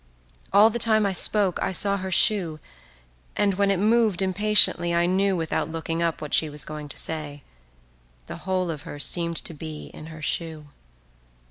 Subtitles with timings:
[0.51, 2.59] All the time I spoke I saw her shoe
[3.35, 6.97] and when it moved impatiently I knew without looking up what she was going to
[6.97, 7.43] say:
[8.25, 10.69] the whole of her seemed to be in her shoe.